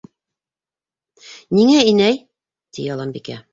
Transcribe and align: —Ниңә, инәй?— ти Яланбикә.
—Ниңә, 1.59 1.77
инәй?— 1.93 2.19
ти 2.75 2.89
Яланбикә. 2.91 3.41